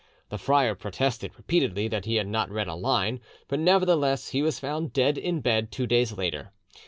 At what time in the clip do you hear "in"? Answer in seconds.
5.15-5.41